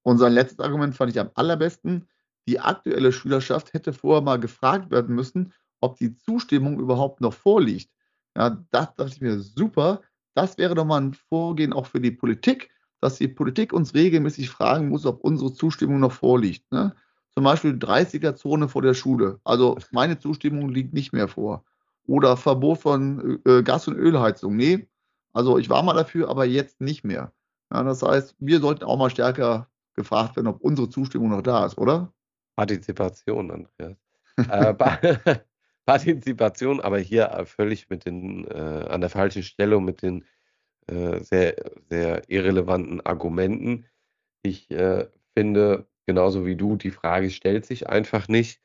[0.04, 2.08] Und sein letztes Argument fand ich am allerbesten.
[2.48, 7.92] Die aktuelle Schülerschaft hätte vorher mal gefragt werden müssen, ob die Zustimmung überhaupt noch vorliegt.
[8.36, 10.02] Ja, das dachte ich mir super.
[10.38, 12.70] Das wäre doch mal ein Vorgehen auch für die Politik,
[13.02, 16.72] dass die Politik uns regelmäßig fragen muss, ob unsere Zustimmung noch vorliegt.
[16.72, 16.96] Ne?
[17.34, 19.40] Zum Beispiel 30er-Zone vor der Schule.
[19.44, 21.66] Also meine Zustimmung liegt nicht mehr vor.
[22.06, 24.56] Oder Verbot von äh, Gas- und Ölheizung.
[24.56, 24.88] Nee,
[25.34, 27.34] also ich war mal dafür, aber jetzt nicht mehr.
[27.74, 31.66] Ja, das heißt, wir sollten auch mal stärker gefragt werden, ob unsere Zustimmung noch da
[31.66, 32.14] ist, oder?
[32.56, 33.98] Partizipation, Andreas.
[34.38, 35.40] äh,
[35.88, 40.26] Partizipation, aber hier äh, völlig mit den, äh, an der falschen Stelle und mit den
[40.88, 41.56] äh, sehr,
[41.90, 43.86] sehr irrelevanten Argumenten.
[44.44, 48.60] Ich äh, finde, genauso wie du, die Frage stellt sich einfach nicht.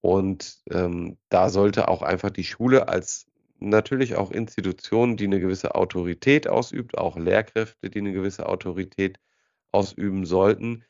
[0.00, 3.26] Und ähm, da sollte auch einfach die Schule als
[3.58, 9.18] natürlich auch Institution, die eine gewisse Autorität ausübt, auch Lehrkräfte, die eine gewisse Autorität
[9.70, 10.84] ausüben sollten,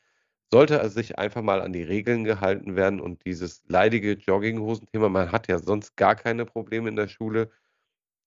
[0.51, 5.47] sollte sich einfach mal an die Regeln gehalten werden und dieses leidige Jogginghosen-Thema, man hat
[5.47, 7.51] ja sonst gar keine Probleme in der Schule,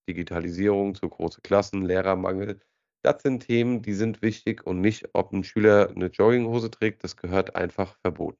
[0.09, 2.61] Digitalisierung, zu große Klassen, Lehrermangel,
[3.02, 7.16] das sind Themen, die sind wichtig und nicht, ob ein Schüler eine Jogginghose trägt, das
[7.16, 8.38] gehört einfach verboten.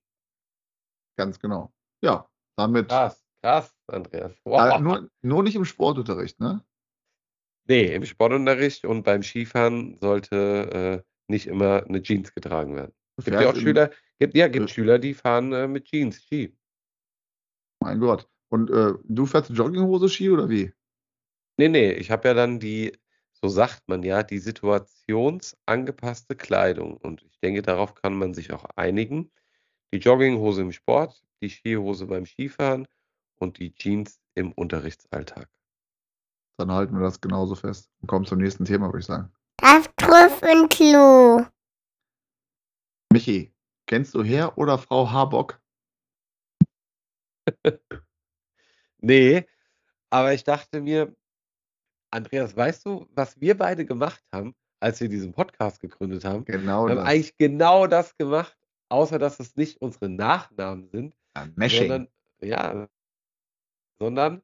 [1.17, 1.73] Ganz genau.
[2.03, 2.89] Ja, damit.
[2.89, 4.33] Krass, krass, Andreas.
[4.45, 4.75] Wow.
[4.75, 6.65] Äh, nur, nur nicht im Sportunterricht, ne?
[7.67, 12.95] Nee, im Sportunterricht und beim Skifahren sollte äh, nicht immer eine Jeans getragen werden.
[13.19, 16.23] Es gibt ja auch Schüler, gibt, ja, gibt äh, Schüler, die fahren äh, mit Jeans
[16.23, 16.57] Ski.
[17.81, 18.29] Mein Gott.
[18.49, 20.73] Und äh, du fährst Jogginghose Ski oder wie?
[21.59, 22.97] Nee, nee, ich habe ja dann die,
[23.33, 26.97] so sagt man ja, die situationsangepasste Kleidung.
[26.97, 29.33] Und ich denke, darauf kann man sich auch einigen.
[29.93, 32.87] Die Jogginghose im Sport, die Skihose beim Skifahren
[33.37, 35.49] und die Jeans im Unterrichtsalltag.
[36.57, 39.33] Dann halten wir das genauso fest und kommen zum nächsten Thema, würde ich sagen.
[39.57, 41.47] Das Trüffelklo.
[43.13, 43.55] Michi,
[43.87, 45.61] kennst du Herr oder Frau Habock?
[48.99, 49.47] nee,
[50.11, 51.17] aber ich dachte mir,
[52.11, 56.45] Andreas, weißt du, was wir beide gemacht haben, als wir diesen Podcast gegründet haben?
[56.45, 56.99] Genau wir das.
[56.99, 58.57] haben eigentlich genau das gemacht,
[58.91, 61.89] außer dass es nicht unsere Nachnamen sind, ja, Meshing.
[61.89, 62.09] sondern,
[62.41, 62.89] ja,
[63.99, 64.43] sondern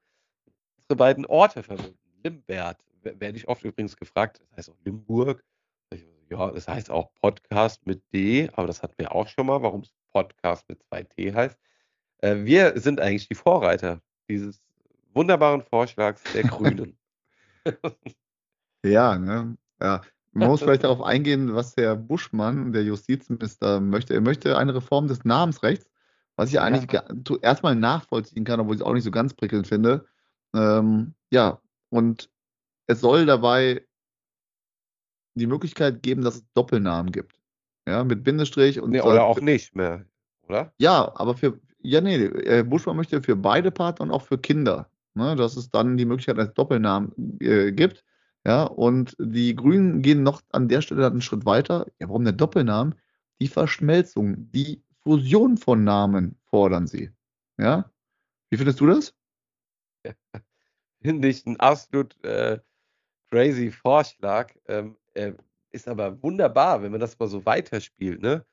[0.79, 1.99] unsere beiden Orte verbinden.
[2.23, 5.45] Limbert, werde ich oft übrigens gefragt, das heißt auch Limburg.
[6.31, 9.83] Ja, das heißt auch Podcast mit D, aber das hatten wir auch schon mal, warum
[9.83, 11.59] es Podcast mit zwei T heißt.
[12.19, 14.63] Äh, wir sind eigentlich die Vorreiter dieses
[15.13, 16.97] wunderbaren Vorschlags der Grünen.
[18.85, 19.57] ja, ne?
[19.81, 20.03] Ja.
[20.33, 24.15] Man muss vielleicht darauf eingehen, was der Buschmann, der Justizminister, möchte.
[24.15, 25.89] Er möchte eine Reform des Namensrechts,
[26.35, 26.63] was ich ja.
[26.63, 27.01] eigentlich
[27.43, 30.07] erstmal nachvollziehen kann, obwohl ich es auch nicht so ganz prickelnd finde.
[30.53, 31.61] Ähm, ja,
[31.91, 32.31] und
[32.89, 33.87] es soll dabei
[35.35, 37.41] die Möglichkeit geben, dass es Doppelnamen gibt.
[37.87, 38.91] Ja, mit Bindestrich und.
[38.91, 40.05] Nee, oder auch nicht mehr,
[40.49, 40.73] oder?
[40.79, 41.59] Ja, aber für.
[41.81, 45.71] Ja, nee, äh, Buschmann möchte für beide Partner und auch für Kinder ne, dass es
[45.71, 48.05] dann die Möglichkeit als Doppelnamen äh, gibt.
[48.47, 51.87] Ja, und die Grünen gehen noch an der Stelle einen Schritt weiter.
[51.99, 52.95] Ja, warum der Doppelnamen?
[53.41, 57.11] Die Verschmelzung, die Fusion von Namen fordern sie.
[57.59, 57.91] Ja,
[58.51, 59.15] wie findest du das?
[61.03, 62.61] Finde ich ein absolut äh,
[63.31, 64.55] crazy Vorschlag.
[64.67, 65.33] Ähm, äh,
[65.73, 68.47] ist aber wunderbar, wenn man das mal so weiterspielt, ne?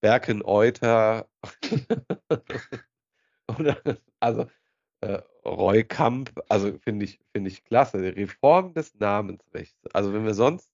[0.00, 1.28] Berkeneuter.
[3.58, 3.80] Oder,
[4.18, 4.46] also
[5.00, 8.02] äh, Roy Kamp, also finde ich, finde ich klasse.
[8.02, 9.78] Die Reform des Namensrechts.
[9.92, 10.72] Also wenn wir sonst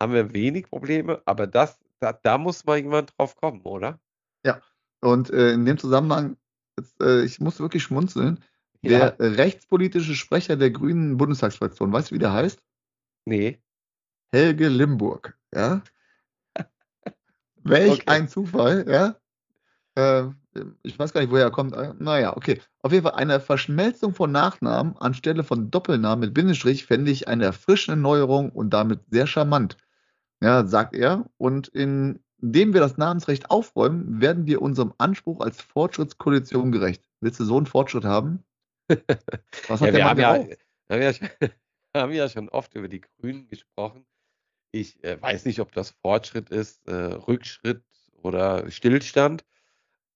[0.00, 4.00] haben wir wenig Probleme, aber das, da, da muss mal jemand drauf kommen, oder?
[4.44, 4.60] Ja,
[5.00, 6.36] und äh, in dem Zusammenhang,
[6.78, 8.44] jetzt, äh, ich muss wirklich schmunzeln,
[8.82, 9.10] ja.
[9.10, 12.62] der rechtspolitische Sprecher der Grünen Bundestagsfraktion, weißt du, wie der heißt?
[13.24, 13.60] Nee.
[14.32, 15.82] Helge Limburg, ja.
[17.62, 18.04] Welch okay.
[18.06, 19.16] ein Zufall, ja.
[19.94, 20.30] Äh,
[20.82, 21.74] ich weiß gar nicht, woher er kommt.
[22.00, 22.60] Naja, okay.
[22.82, 27.44] Auf jeden Fall eine Verschmelzung von Nachnamen anstelle von Doppelnamen mit Bindestrich fände ich eine
[27.44, 29.76] erfrischende Neuerung und damit sehr charmant.
[30.40, 31.26] Ja, sagt er.
[31.36, 37.04] Und indem wir das Namensrecht aufräumen, werden wir unserem Anspruch als Fortschrittskoalition gerecht.
[37.20, 38.44] Willst du so einen Fortschritt haben?
[39.68, 40.46] Was hat ja, wir, haben ja,
[40.90, 41.12] haben ja,
[41.96, 44.06] haben ja schon oft über die Grünen gesprochen.
[44.70, 47.82] Ich äh, weiß nicht, ob das Fortschritt ist, äh, Rückschritt
[48.22, 49.44] oder Stillstand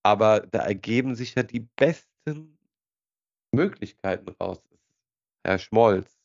[0.02, 2.58] aber da ergeben sich ja die besten
[3.52, 4.62] Möglichkeiten raus.
[5.44, 6.18] Herr Schmolz,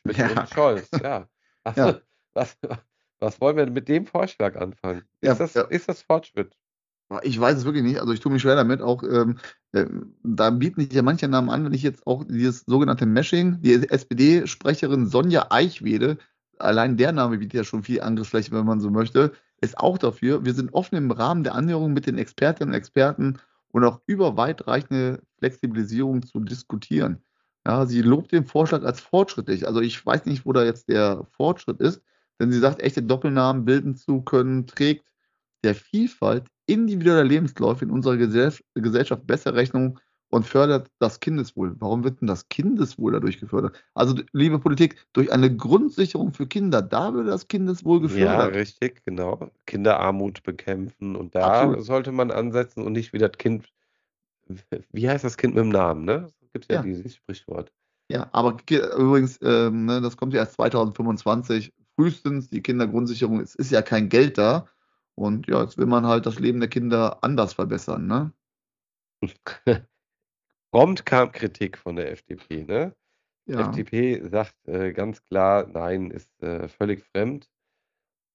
[0.00, 0.40] Schmidt ja.
[0.40, 1.28] und Scholz, ja.
[1.64, 2.00] Also, ja.
[2.34, 2.56] Was,
[3.20, 5.04] was wollen wir mit dem Vorschlag anfangen?
[5.20, 5.64] Ja, ist, das, ja.
[5.64, 6.56] ist das Fortschritt?
[7.24, 8.00] Ich weiß es wirklich nicht.
[8.00, 8.80] Also ich tue mich schwer damit.
[8.80, 9.38] Auch ähm,
[9.72, 9.84] äh,
[10.22, 13.86] da bieten sich ja manche Namen an, wenn ich jetzt auch dieses sogenannte Meshing, die
[13.86, 16.16] SPD-Sprecherin Sonja Eichwede,
[16.62, 20.44] allein der Name bietet ja schon viel Angriffsfläche, wenn man so möchte, ist auch dafür.
[20.44, 24.36] Wir sind offen im Rahmen der Annäherung mit den Expertinnen und Experten und auch über
[24.36, 27.22] weitreichende Flexibilisierung zu diskutieren.
[27.66, 29.66] Ja, sie lobt den Vorschlag als fortschrittlich.
[29.66, 32.02] Also ich weiß nicht, wo da jetzt der Fortschritt ist,
[32.40, 35.06] denn sie sagt, echte Doppelnamen bilden zu können, trägt
[35.62, 40.00] der Vielfalt individueller Lebensläufe in unserer Gesellschaft besser Rechnung
[40.32, 41.76] und fördert das Kindeswohl.
[41.78, 43.76] Warum wird denn das Kindeswohl dadurch gefördert?
[43.92, 48.54] Also, liebe Politik, durch eine Grundsicherung für Kinder, da würde das Kindeswohl gefördert.
[48.54, 49.50] Ja, richtig, genau.
[49.66, 51.84] Kinderarmut bekämpfen und da Absolut.
[51.84, 53.70] sollte man ansetzen und nicht wie das Kind,
[54.90, 56.28] wie heißt das Kind mit dem Namen, ne?
[56.54, 56.82] Gibt ja, ja.
[56.82, 57.70] dieses Sprichwort.
[58.08, 63.70] Ja, aber übrigens, ähm, ne, das kommt ja erst 2025, frühestens die Kindergrundsicherung, es ist
[63.70, 64.66] ja kein Geld da.
[65.14, 68.32] Und ja, jetzt will man halt das Leben der Kinder anders verbessern, ne?
[70.72, 72.96] Prompt kam Kritik von der FDP, ne?
[73.46, 73.68] Die ja.
[73.68, 77.50] FDP sagt äh, ganz klar, nein, ist äh, völlig fremd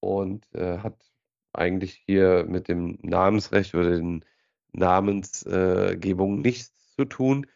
[0.00, 1.10] und äh, hat
[1.52, 4.24] eigentlich hier mit dem Namensrecht oder den
[4.72, 7.46] Namensgebungen nichts zu tun.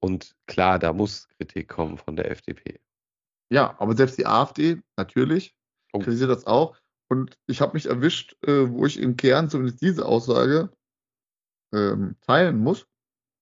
[0.00, 2.80] Und klar, da muss Kritik kommen von der FDP.
[3.50, 5.54] Ja, aber selbst die AfD, natürlich,
[5.92, 5.98] oh.
[5.98, 6.76] kritisiert das auch.
[7.08, 10.70] Und ich habe mich erwischt, äh, wo ich im Kern zumindest diese Aussage
[11.72, 12.86] ähm, teilen muss.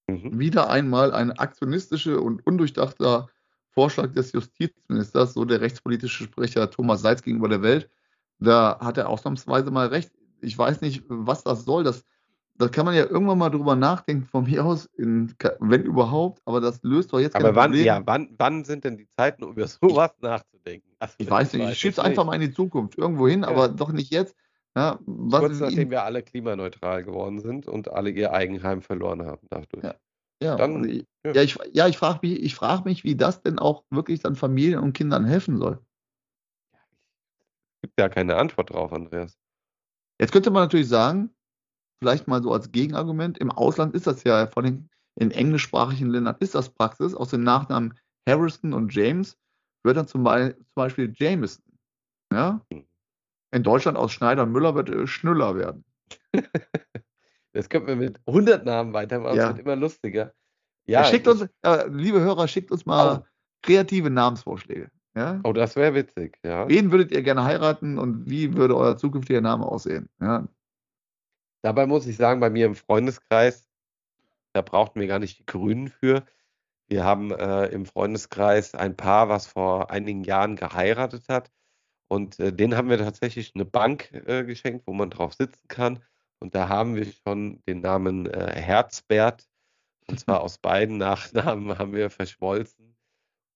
[0.08, 0.38] Mhm.
[0.38, 3.28] Wieder einmal ein aktionistischer und undurchdachter
[3.70, 7.88] Vorschlag des Justizministers, so der rechtspolitische Sprecher Thomas Seitz gegenüber der Welt.
[8.38, 10.10] Da hat er ausnahmsweise mal recht.
[10.40, 11.84] Ich weiß nicht, was das soll.
[11.84, 12.04] Das,
[12.56, 16.60] das kann man ja irgendwann mal drüber nachdenken, von mir aus, in, wenn überhaupt, aber
[16.60, 17.86] das löst doch jetzt Aber wann, Probleme.
[17.86, 20.90] ja, wann, wann sind denn die Zeiten, um über sowas nachzudenken?
[20.98, 23.48] Also, ich weiß nicht, ich schiebe es einfach mal in die Zukunft, irgendwo hin, ja.
[23.48, 24.36] aber doch nicht jetzt.
[24.74, 29.46] Ja, was Kurz nachdem wir alle klimaneutral geworden sind und alle ihr Eigenheim verloren haben
[29.50, 29.84] dadurch.
[29.84, 29.94] Ja,
[30.42, 31.32] ja, dann, ich, ja.
[31.32, 34.80] ja ich, ja, ich frage mich, frag mich, wie das denn auch wirklich dann Familien
[34.80, 35.78] und Kindern helfen soll.
[36.72, 39.36] Es gibt ja keine Antwort drauf, Andreas.
[40.18, 41.34] Jetzt könnte man natürlich sagen,
[42.00, 46.36] vielleicht mal so als Gegenargument, im Ausland ist das ja, vor allem in englischsprachigen Ländern
[46.40, 49.36] ist das Praxis, aus den Nachnamen Harrison und James
[49.84, 50.24] wird dann zum,
[50.74, 51.64] Beispiel Jameson.
[52.32, 52.60] Ja?
[52.72, 52.84] Hm.
[53.52, 55.84] In Deutschland aus Schneider und Müller wird äh, Schnüller werden.
[57.54, 59.48] Das könnten wir mit 100 Namen weitermachen, ja.
[59.48, 60.32] das wird immer lustiger.
[60.86, 63.26] Ja schickt uns, äh, liebe Hörer, schickt uns mal oh.
[63.60, 64.90] kreative Namensvorschläge.
[65.14, 65.40] Ja?
[65.44, 66.66] Oh, das wäre witzig, ja.
[66.68, 70.08] Wen würdet ihr gerne heiraten und wie würde euer zukünftiger Name aussehen?
[70.20, 70.48] Ja.
[71.62, 73.68] Dabei muss ich sagen, bei mir im Freundeskreis,
[74.54, 76.24] da brauchten wir gar nicht die Grünen für.
[76.88, 81.50] Wir haben äh, im Freundeskreis ein Paar, was vor einigen Jahren geheiratet hat.
[82.12, 85.98] Und äh, denen haben wir tatsächlich eine Bank äh, geschenkt, wo man drauf sitzen kann.
[86.40, 89.48] Und da haben wir schon den Namen äh, Herzbert.
[90.08, 92.94] Und zwar aus beiden Nachnamen haben wir verschmolzen.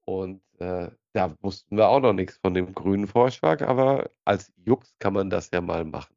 [0.07, 4.95] Und äh, da wussten wir auch noch nichts von dem grünen Vorschlag, aber als Jux
[5.01, 6.17] kann man das ja mal machen.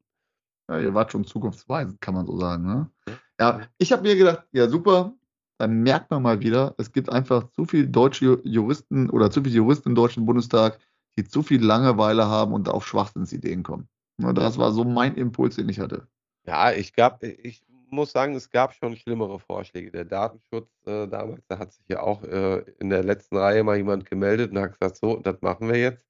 [0.70, 2.64] Ja, ihr wart schon zukunftsweisend, kann man so sagen.
[2.64, 2.90] Ne?
[3.38, 5.12] Ja, ich habe mir gedacht, ja super,
[5.58, 9.56] dann merkt man mal wieder, es gibt einfach zu viele deutsche Juristen oder zu viele
[9.56, 10.78] Juristen im Deutschen Bundestag,
[11.20, 13.88] die zu viel Langeweile haben und auf Schwachsinnsideen kommen.
[14.16, 16.06] Das war so mein Impuls, den ich hatte.
[16.46, 19.90] Ja, ich gab, ich muss sagen, es gab schon schlimmere Vorschläge.
[19.90, 23.76] Der Datenschutz äh, damals, da hat sich ja auch äh, in der letzten Reihe mal
[23.76, 26.02] jemand gemeldet und hat gesagt, so, das machen wir jetzt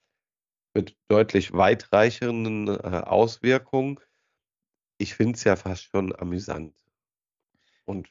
[0.74, 3.98] mit deutlich weitreichenden äh, Auswirkungen.
[4.98, 6.74] Ich finde es ja fast schon amüsant.
[7.84, 8.08] Und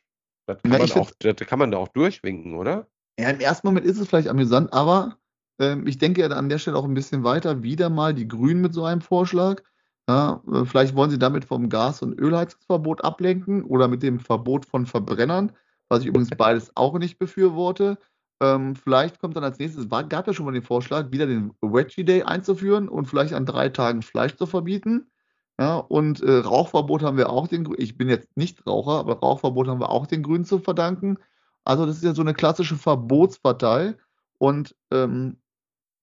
[0.48, 2.88] das kann, ja, man auch, das kann man da auch durchwinken, oder?
[3.18, 5.19] Ja, im ersten Moment ist es vielleicht amüsant, aber
[5.60, 7.64] ähm, ich denke ja an der Stelle auch ein bisschen weiter.
[7.64, 9.62] Wieder mal die Grünen mit so einem Vorschlag.
[10.10, 14.66] Ja, äh, vielleicht wollen sie damit vom Gas- und Ölheizungsverbot ablenken oder mit dem Verbot
[14.66, 15.52] von Verbrennern,
[15.90, 17.98] was ich übrigens beides auch nicht befürworte.
[18.42, 21.52] Ähm, vielleicht kommt dann als nächstes, war, gab ja schon mal den Vorschlag, wieder den
[21.62, 25.12] Veggie Day einzuführen und vielleicht an drei Tagen Fleisch zu verbieten.
[25.60, 29.68] Ja, und äh, Rauchverbot haben wir auch den, ich bin jetzt nicht Raucher, aber Rauchverbot
[29.68, 31.18] haben wir auch den Grünen zu verdanken.
[31.66, 33.96] Also das ist ja so eine klassische Verbotspartei.
[34.38, 35.38] Und ähm,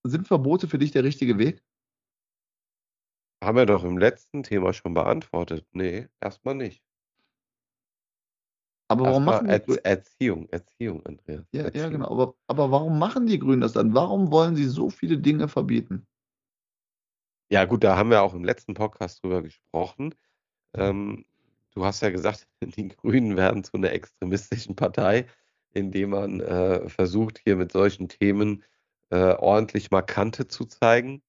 [0.09, 1.63] sind Verbote für dich der richtige Weg?
[3.43, 5.65] Haben wir doch im letzten Thema schon beantwortet.
[5.71, 6.83] Nee, erstmal nicht.
[8.89, 9.79] Aber warum machen die Grünen?
[9.83, 11.45] Erziehung, Erziehung, Andreas.
[11.51, 11.83] Ja, Erziehung.
[11.83, 12.09] ja, genau.
[12.09, 13.93] Aber, aber warum machen die Grünen das dann?
[13.93, 16.07] Warum wollen sie so viele Dinge verbieten?
[17.49, 20.15] Ja, gut, da haben wir auch im letzten Podcast drüber gesprochen.
[20.73, 21.25] Ähm,
[21.71, 25.27] du hast ja gesagt, die Grünen werden zu einer extremistischen Partei,
[25.73, 28.63] indem man äh, versucht, hier mit solchen Themen
[29.09, 31.21] äh, ordentlich Markante zu zeigen.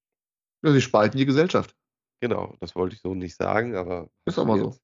[0.63, 1.77] Ja, sie spalten die Gesellschaft.
[2.21, 4.77] Genau, das wollte ich so nicht sagen, aber ist aber so.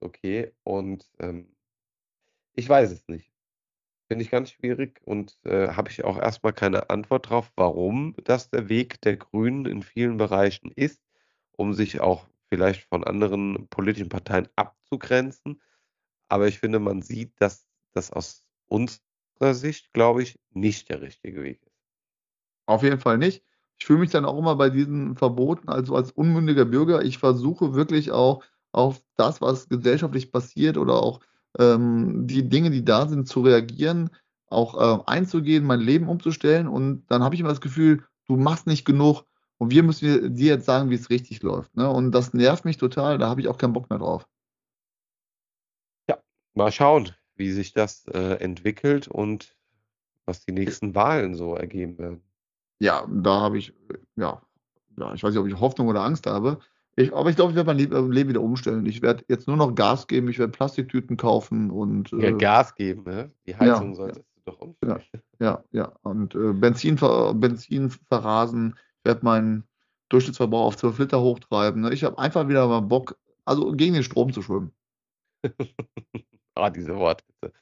[0.00, 0.52] okay.
[0.62, 1.56] Und ähm,
[2.54, 3.32] ich weiß es nicht.
[4.08, 8.50] Finde ich ganz schwierig und äh, habe ich auch erstmal keine Antwort drauf, warum das
[8.50, 11.00] der Weg der Grünen in vielen Bereichen ist,
[11.52, 15.62] um sich auch vielleicht von anderen politischen Parteien abzugrenzen.
[16.28, 21.42] Aber ich finde, man sieht, dass das aus unserer Sicht, glaube ich, nicht der richtige
[21.42, 21.69] Weg ist.
[22.66, 23.42] Auf jeden Fall nicht.
[23.78, 27.02] ich fühle mich dann auch immer bei diesen Verboten, also als unmündiger Bürger.
[27.02, 31.20] Ich versuche wirklich auch auf das, was gesellschaftlich passiert oder auch
[31.58, 34.10] ähm, die Dinge, die da sind, zu reagieren,
[34.46, 36.68] auch äh, einzugehen, mein Leben umzustellen.
[36.68, 39.24] Und dann habe ich immer das Gefühl, du machst nicht genug
[39.58, 41.76] und wir müssen dir jetzt sagen, wie es richtig läuft.
[41.76, 41.88] Ne?
[41.88, 44.26] Und das nervt mich total, da habe ich auch keinen Bock mehr drauf.
[46.08, 46.18] Ja,
[46.54, 49.56] mal schauen, wie sich das äh, entwickelt und
[50.26, 52.22] was die nächsten Wahlen so ergeben werden.
[52.80, 53.74] Ja, da habe ich,
[54.16, 54.42] ja,
[54.98, 56.58] ja, ich weiß nicht, ob ich Hoffnung oder Angst habe.
[56.96, 57.78] Ich, aber ich glaube, ich werde mein
[58.12, 58.84] Leben wieder umstellen.
[58.86, 62.10] Ich werde jetzt nur noch Gas geben, ich werde Plastiktüten kaufen und.
[62.12, 63.30] Ja, Äh, Gas geben, ne?
[63.46, 65.02] Die Heizung Ja, solltest du doch umstellen.
[65.38, 65.92] ja, ja.
[66.02, 68.74] Und äh, Benzin, ver, Benzin verrasen.
[68.98, 69.64] Ich werde meinen
[70.08, 71.82] Durchschnittsverbrauch auf 12 Liter hochtreiben.
[71.82, 71.92] Ne?
[71.92, 74.72] Ich habe einfach wieder mal Bock, also gegen den Strom zu schwimmen.
[76.56, 77.52] Ah, diese Wortwitze.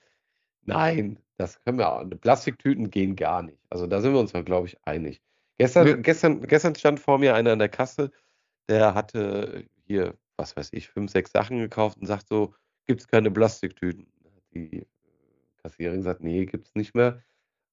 [0.64, 2.04] Nein, das können wir auch.
[2.20, 3.58] Plastiktüten gehen gar nicht.
[3.70, 5.22] Also da sind wir uns, glaube ich, einig.
[5.56, 8.10] Gestern, Wir- gestern, gestern stand vor mir einer an der Kasse,
[8.68, 12.54] der hatte hier, was weiß ich, fünf, sechs Sachen gekauft und sagt so,
[12.86, 14.06] gibt es keine Plastiktüten?
[14.52, 14.84] Die äh,
[15.62, 17.22] Kassiererin sagt, nee, gibt es nicht mehr.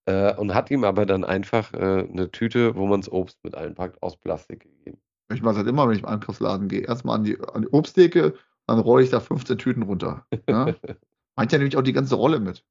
[0.05, 3.55] Äh, und hat ihm aber dann einfach äh, eine Tüte, wo man das Obst mit
[3.55, 4.99] einpackt, aus Plastik gegeben.
[5.33, 6.81] Ich mache das immer, wenn ich im Einkaufsladen gehe.
[6.81, 8.35] Erstmal an die, an die Obsttheke,
[8.67, 10.25] dann rolle ich da 15 Tüten runter.
[10.47, 10.75] Ne?
[11.35, 12.63] Meint ja nämlich auch die ganze Rolle mit.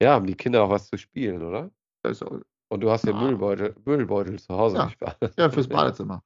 [0.00, 1.70] Ja, haben die Kinder auch was zu spielen, oder?
[2.04, 3.12] Auch, Und du hast ja.
[3.12, 4.86] Müllbeutel, Müllbeutel zu Hause, Ja.
[4.86, 5.16] nicht wahr?
[5.36, 6.22] ja, fürs Badezimmer.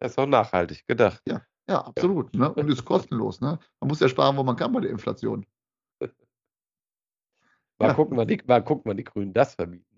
[0.00, 1.22] Das ist auch nachhaltig gedacht.
[1.26, 2.34] Ja, absolut.
[2.34, 2.52] Ne?
[2.52, 3.40] Und ist kostenlos.
[3.40, 3.58] Ne?
[3.80, 5.46] Man muss ja sparen, wo man kann bei der Inflation.
[7.78, 7.94] Mal Ja.
[7.94, 9.94] gucken, wann die, mal gucken, wann die Grünen das verbieten.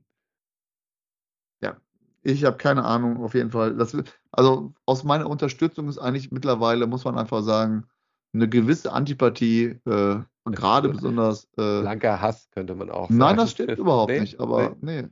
[2.28, 3.76] Ich habe keine Ahnung, auf jeden Fall.
[3.76, 3.96] Das,
[4.32, 7.86] also aus meiner Unterstützung ist eigentlich mittlerweile, muss man einfach sagen,
[8.34, 11.44] eine gewisse Antipathie, äh, und gerade besonders.
[11.58, 13.18] Äh, Blanker Hass könnte man auch sagen.
[13.18, 14.20] nein, das stimmt überhaupt Nee?
[14.20, 14.40] nicht.
[14.40, 15.04] Aber nee.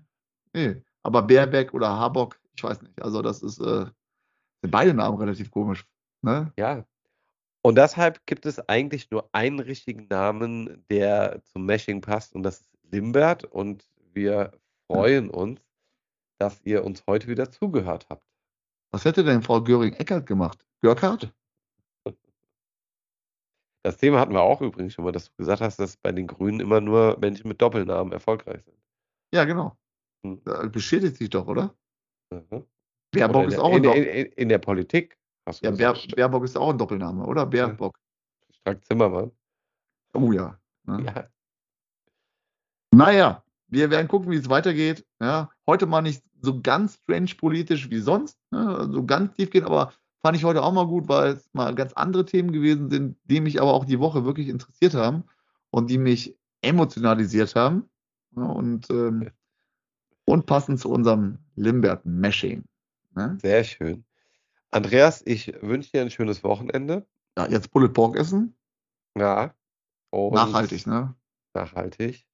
[0.52, 0.82] nee.
[1.02, 3.02] Aber Baerbeck oder Habock, ich weiß nicht.
[3.02, 3.86] Also das ist, äh,
[4.62, 5.84] sind beide Namen relativ komisch.
[6.22, 6.52] Ne?
[6.56, 6.84] Ja.
[7.62, 12.60] Und deshalb gibt es eigentlich nur einen richtigen Namen, der zum Mashing passt, und das
[12.60, 13.44] ist Limbert.
[13.44, 14.52] Und wir
[14.86, 15.60] freuen uns,
[16.38, 18.26] dass ihr uns heute wieder zugehört habt.
[18.92, 20.64] Was hätte denn Frau Göring-Eckert gemacht?
[20.80, 21.32] Görkart?
[23.84, 26.26] Das Thema hatten wir auch übrigens schon mal, dass du gesagt hast, dass bei den
[26.26, 28.78] Grünen immer nur Menschen mit Doppelnamen erfolgreich sind.
[29.34, 29.76] Ja, genau.
[30.24, 30.40] Hm.
[30.72, 31.74] Beschädigt sich doch, oder?
[32.30, 32.64] Mhm.
[33.12, 35.18] Baerbock ist in, auch der, ein in, der, Doppel in, in der Politik.
[35.46, 36.16] Hast du ja, gesagt.
[36.16, 37.44] Baerbock ist auch ein Doppelname, oder?
[37.44, 37.98] Baerbock.
[38.52, 39.30] Strack Zimmermann.
[40.14, 40.58] Oh ja.
[40.84, 41.04] Ne?
[41.04, 41.28] Ja.
[42.94, 45.04] Naja, wir werden gucken, wie es weitergeht.
[45.20, 48.88] Ja, heute mal nicht so ganz strange politisch wie sonst, ne?
[48.90, 49.92] so ganz tief gehen, aber
[50.24, 53.42] fand ich heute auch mal gut, weil es mal ganz andere Themen gewesen sind, die
[53.42, 55.24] mich aber auch die Woche wirklich interessiert haben
[55.70, 57.90] und die mich emotionalisiert haben.
[58.34, 59.30] Ja, und, ähm,
[60.24, 62.64] und passend zu unserem Limbert-Mashing.
[63.14, 63.36] Ne?
[63.42, 64.06] Sehr schön.
[64.70, 67.06] Andreas, ich wünsche dir ein schönes Wochenende.
[67.36, 68.56] Ja, jetzt Bullet Pork essen.
[69.18, 69.54] Ja.
[70.10, 71.14] Nachhaltig, ne?
[71.52, 72.26] Nachhaltig.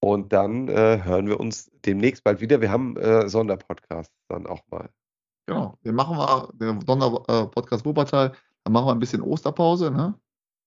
[0.00, 2.60] Und dann äh, hören wir uns demnächst bald wieder.
[2.60, 4.90] Wir haben äh, Sonderpodcasts dann auch mal.
[5.46, 5.78] Genau.
[5.84, 8.32] Den machen wir, den Sonderpodcast Wuppertal,
[8.64, 10.14] dann machen wir ein bisschen Osterpause, ne?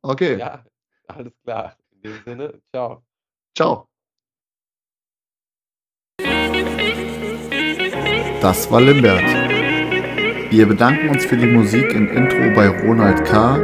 [0.01, 0.37] Okay.
[0.37, 0.63] Ja,
[1.07, 1.75] alles klar.
[1.91, 3.03] In dem Sinne, ciao.
[3.57, 3.89] Ciao.
[8.41, 9.21] Das war Limbert.
[10.49, 13.57] Wir bedanken uns für die Musik im Intro bei Ronald K.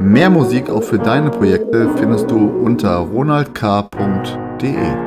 [0.00, 5.05] Mehr Musik auch für deine Projekte findest du unter ronaldk.de.